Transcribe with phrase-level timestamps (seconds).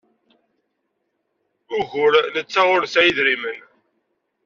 [1.77, 3.59] Ugur netta ur nesɛi idrimen.